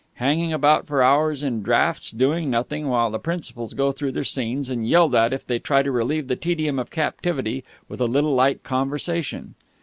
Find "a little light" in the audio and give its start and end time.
8.01-8.63